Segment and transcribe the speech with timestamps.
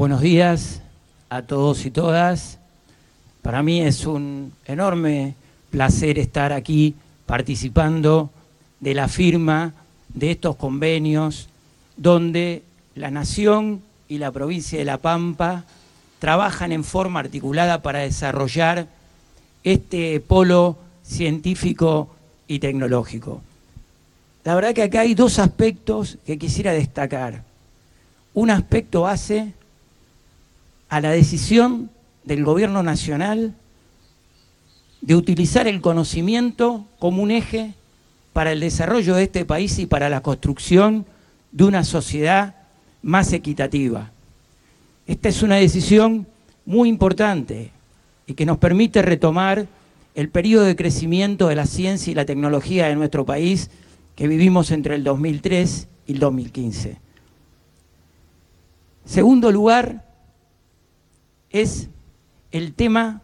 [0.00, 0.80] Buenos días
[1.28, 2.58] a todos y todas.
[3.42, 5.34] Para mí es un enorme
[5.68, 6.94] placer estar aquí
[7.26, 8.30] participando
[8.80, 9.74] de la firma
[10.08, 11.50] de estos convenios
[11.98, 12.62] donde
[12.94, 15.64] la Nación y la provincia de La Pampa
[16.18, 18.86] trabajan en forma articulada para desarrollar
[19.64, 22.08] este polo científico
[22.48, 23.42] y tecnológico.
[24.44, 27.44] La verdad que acá hay dos aspectos que quisiera destacar.
[28.32, 29.59] Un aspecto hace
[30.90, 31.88] a la decisión
[32.24, 33.54] del gobierno nacional
[35.00, 37.72] de utilizar el conocimiento como un eje
[38.32, 41.06] para el desarrollo de este país y para la construcción
[41.52, 42.56] de una sociedad
[43.02, 44.10] más equitativa.
[45.06, 46.26] Esta es una decisión
[46.66, 47.70] muy importante
[48.26, 49.66] y que nos permite retomar
[50.14, 53.70] el periodo de crecimiento de la ciencia y la tecnología de nuestro país
[54.16, 56.98] que vivimos entre el 2003 y el 2015.
[59.04, 60.09] Segundo lugar,
[61.50, 61.88] es
[62.52, 63.22] el tema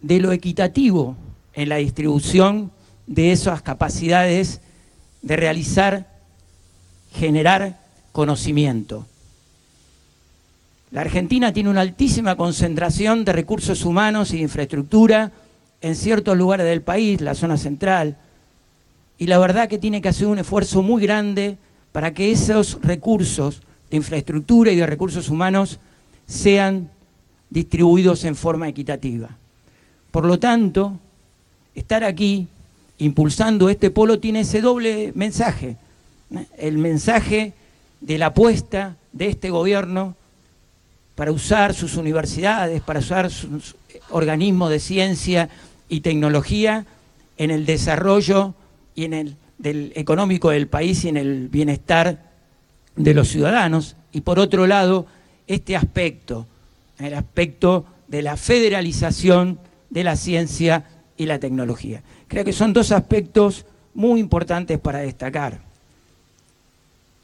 [0.00, 1.16] de lo equitativo
[1.54, 2.70] en la distribución
[3.06, 4.60] de esas capacidades
[5.22, 6.08] de realizar,
[7.12, 7.80] generar
[8.12, 9.06] conocimiento.
[10.90, 15.30] La Argentina tiene una altísima concentración de recursos humanos y de infraestructura
[15.80, 18.16] en ciertos lugares del país, la zona central,
[19.18, 21.58] y la verdad que tiene que hacer un esfuerzo muy grande
[21.92, 25.78] para que esos recursos de infraestructura y de recursos humanos
[26.30, 26.88] sean
[27.50, 29.36] distribuidos en forma equitativa.
[30.12, 30.96] Por lo tanto,
[31.74, 32.46] estar aquí
[32.98, 35.76] impulsando este polo tiene ese doble mensaje,
[36.56, 37.52] el mensaje
[38.00, 40.14] de la apuesta de este gobierno
[41.16, 43.74] para usar sus universidades, para usar sus
[44.10, 45.48] organismos de ciencia
[45.88, 46.86] y tecnología
[47.38, 48.54] en el desarrollo
[48.94, 49.36] y en el
[49.96, 52.30] económico del país y en el bienestar
[52.94, 53.96] de los ciudadanos.
[54.12, 55.06] Y por otro lado,
[55.54, 56.46] este aspecto,
[57.00, 59.58] el aspecto de la federalización
[59.90, 60.84] de la ciencia
[61.16, 62.02] y la tecnología.
[62.28, 65.58] Creo que son dos aspectos muy importantes para destacar.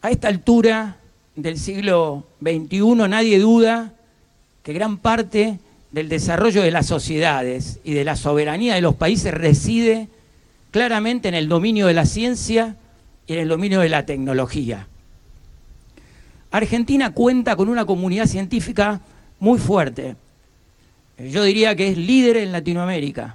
[0.00, 0.96] A esta altura
[1.36, 3.92] del siglo XXI nadie duda
[4.62, 5.58] que gran parte
[5.92, 10.08] del desarrollo de las sociedades y de la soberanía de los países reside
[10.70, 12.76] claramente en el dominio de la ciencia
[13.26, 14.88] y en el dominio de la tecnología.
[16.56, 19.00] Argentina cuenta con una comunidad científica
[19.40, 20.14] muy fuerte.
[21.18, 23.34] Yo diría que es líder en Latinoamérica.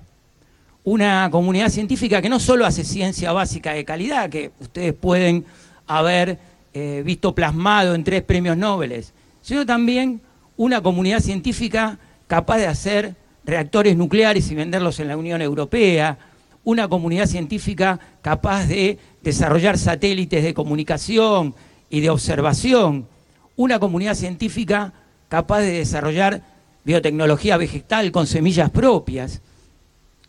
[0.85, 5.43] Una comunidad científica que no solo hace ciencia básica de calidad, que ustedes pueden
[5.85, 6.39] haber
[6.73, 9.03] eh, visto plasmado en tres premios Nobel,
[9.41, 10.21] sino también
[10.55, 16.17] una comunidad científica capaz de hacer reactores nucleares y venderlos en la Unión Europea,
[16.63, 21.53] una comunidad científica capaz de desarrollar satélites de comunicación
[21.89, 23.07] y de observación,
[23.55, 24.93] una comunidad científica
[25.27, 26.43] capaz de desarrollar
[26.83, 29.41] biotecnología vegetal con semillas propias.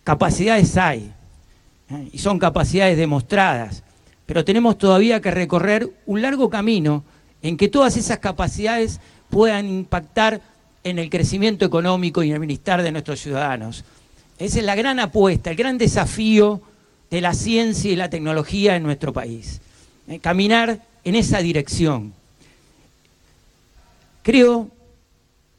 [0.04, 1.12] Capacidades hay,
[1.90, 2.08] ¿eh?
[2.12, 3.82] y son capacidades demostradas
[4.30, 7.02] pero tenemos todavía que recorrer un largo camino
[7.42, 10.40] en que todas esas capacidades puedan impactar
[10.84, 13.84] en el crecimiento económico y en el bienestar de nuestros ciudadanos.
[14.38, 16.62] Esa es la gran apuesta, el gran desafío
[17.10, 19.62] de la ciencia y la tecnología en nuestro país.
[20.06, 22.12] Eh, caminar en esa dirección.
[24.22, 24.68] Creo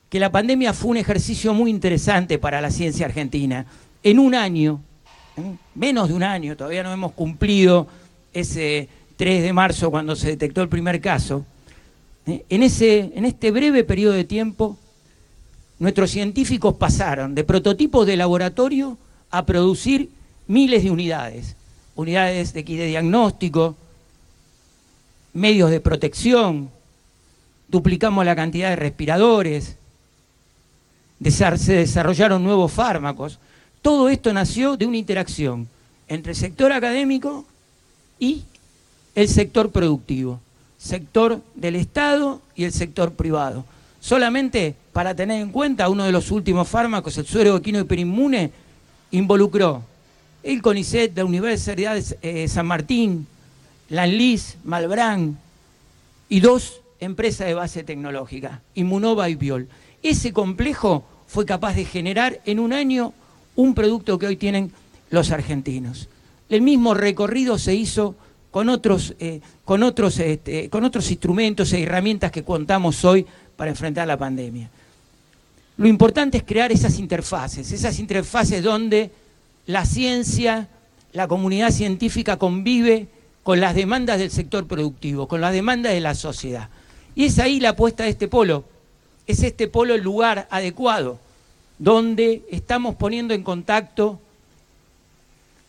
[0.10, 3.66] que la pandemia fue un ejercicio muy interesante para la ciencia argentina.
[4.04, 4.82] En un año,
[5.38, 5.56] ¿eh?
[5.74, 7.88] menos de un año, todavía no hemos cumplido
[8.34, 11.46] ese 3 de marzo cuando se detectó el primer caso,
[12.28, 12.44] ¿eh?
[12.50, 14.78] en, ese, en este breve periodo de tiempo,
[15.80, 18.98] nuestros científicos pasaron de prototipos de laboratorio
[19.30, 20.10] a producir
[20.46, 21.56] miles de unidades,
[21.96, 23.78] unidades de, de diagnóstico,
[25.34, 26.70] medios de protección,
[27.68, 29.78] duplicamos la cantidad de respiradores,
[31.30, 33.40] se desarrollaron nuevos fármacos.
[33.82, 35.68] Todo esto nació de una interacción
[36.08, 37.46] entre el sector académico
[38.20, 38.44] y
[39.16, 40.40] el sector productivo,
[40.78, 43.66] sector del Estado y el sector privado.
[44.00, 48.52] Solamente para tener en cuenta uno de los últimos fármacos, el suero equino hiperinmune,
[49.12, 49.84] involucró
[50.44, 53.28] el CONICET, la Universidad de eh, San Martín,
[53.92, 55.38] la Anlis, Malbrán
[56.30, 59.68] y dos empresas de base tecnológica, Inmunova y Biol.
[60.02, 63.14] Ese complejo fue capaz de generar en un año
[63.58, 64.72] un producto que hoy tienen
[65.10, 66.08] los argentinos.
[66.48, 68.16] El mismo recorrido se hizo
[68.50, 73.26] con otros, eh, con otros, este, con otros instrumentos e herramientas que contamos hoy
[73.58, 74.70] para enfrentar la pandemia.
[75.76, 79.12] Lo importante es crear esas interfaces, esas interfaces donde
[79.66, 80.70] la ciencia,
[81.12, 83.08] la comunidad científica convive
[83.44, 86.70] con las demandas del sector productivo, con las demandas de la sociedad.
[87.16, 88.66] Y es ahí la apuesta de este polo,
[89.28, 91.20] es este polo el lugar adecuado,
[91.78, 94.20] donde estamos poniendo en contacto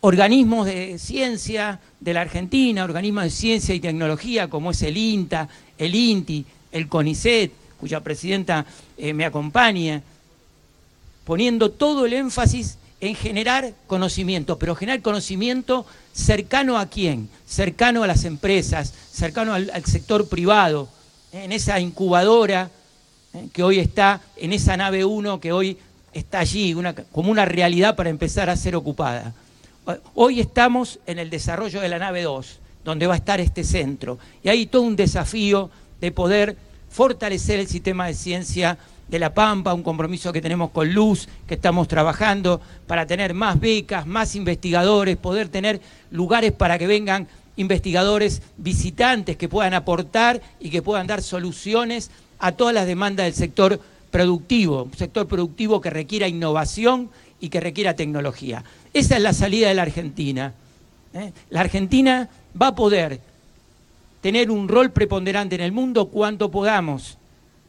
[0.01, 5.47] organismos de ciencia de la Argentina, organismos de ciencia y tecnología como es el INTA,
[5.77, 8.65] el INTI, el CONICET, cuya presidenta
[8.97, 10.01] eh, me acompaña,
[11.25, 18.07] poniendo todo el énfasis en generar conocimiento, pero generar conocimiento cercano a quién, cercano a
[18.07, 20.87] las empresas, cercano al, sector privado,
[21.33, 22.69] en esa incubadora
[23.33, 25.77] eh, que hoy está, en esa nave 1 que hoy
[26.13, 26.73] está allí,
[27.11, 29.33] como una realidad para empezar a ser ocupada.
[30.15, 34.17] Hoy estamos en el desarrollo de la nave 2, donde va a estar este centro,
[34.41, 36.55] y hay todo un desafío de poder
[36.89, 38.77] fortalecer el sistema de ciencia
[39.07, 43.59] de La Pampa, un compromiso que tenemos con Luz, que estamos trabajando para tener más
[43.59, 50.69] becas, más investigadores, poder tener lugares para que vengan investigadores visitantes que puedan aportar y
[50.69, 52.09] que puedan dar soluciones
[52.39, 53.79] a todas las demandas del sector
[54.11, 57.09] productivo, un sector productivo que requiera innovación
[57.39, 58.63] y que requiera tecnología.
[58.93, 60.53] Esa es la salida de la Argentina.
[61.13, 61.31] ¿eh?
[61.49, 62.29] La Argentina
[62.59, 63.19] va a poder
[64.21, 67.17] tener un rol preponderante en el mundo cuanto podamos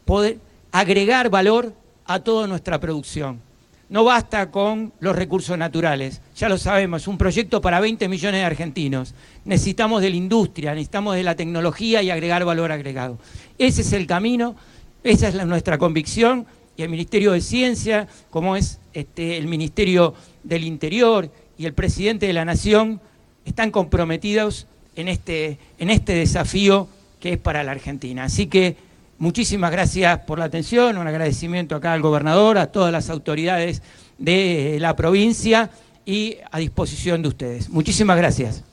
[0.05, 0.37] poder
[0.79, 1.73] agregar valor
[2.05, 3.39] a toda nuestra producción.
[3.87, 8.45] No basta con los recursos naturales, ya lo sabemos, un proyecto para 20 millones de
[8.45, 9.13] argentinos.
[9.45, 13.17] Necesitamos de la industria, necesitamos de la tecnología y agregar valor agregado.
[13.57, 14.57] Ese es el camino,
[15.01, 16.45] esa es nuestra convicción
[16.75, 20.13] y el Ministerio de Ciencia, como es este, el Ministerio
[20.43, 22.99] del Interior y el Presidente de la Nación,
[23.45, 24.67] están comprometidos
[24.97, 26.89] en este, en este desafío
[27.21, 28.25] que es para la Argentina.
[28.25, 28.75] Así que
[29.17, 33.81] Muchísimas gracias por la atención, un agradecimiento acá al gobernador, a todas las autoridades
[34.17, 35.69] de la provincia
[36.05, 37.69] y a disposición de ustedes.
[37.69, 38.63] Muchísimas gracias.